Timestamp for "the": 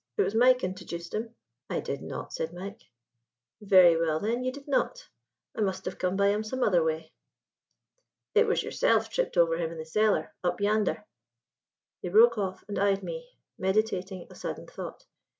9.77-9.85